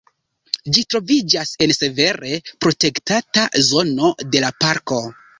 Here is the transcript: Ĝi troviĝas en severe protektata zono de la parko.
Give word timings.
Ĝi 0.75 0.83
troviĝas 0.93 1.49
en 1.65 1.73
severe 1.77 2.39
protektata 2.67 3.43
zono 3.67 4.09
de 4.37 4.41
la 4.47 4.51
parko. 4.65 4.99